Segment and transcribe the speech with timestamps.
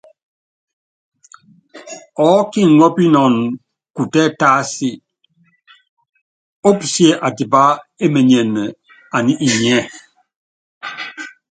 [2.25, 3.43] Ɔɔ́ kiŋɔ́pinɔnɔ
[3.95, 5.01] kutɛ́ tásia
[6.67, 7.61] ópusíé atipá
[8.03, 8.63] emenyene
[9.15, 9.81] aní inyiɛ́.